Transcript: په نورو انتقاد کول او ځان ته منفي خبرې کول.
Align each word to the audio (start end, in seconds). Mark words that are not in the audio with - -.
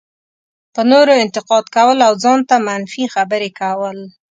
په 0.73 0.81
نورو 0.91 1.13
انتقاد 1.23 1.65
کول 1.75 1.97
او 2.07 2.13
ځان 2.23 2.39
ته 2.49 2.55
منفي 2.67 3.03
خبرې 3.15 3.49
کول. 3.59 3.97